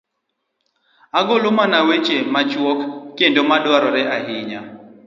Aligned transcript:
ogolo 1.19 1.47
mana 1.57 1.77
weche 1.87 2.17
machuok 2.33 2.79
kendo 3.17 3.41
ma 3.49 3.57
dwarore 3.63 4.01
ahinya. 4.15 4.61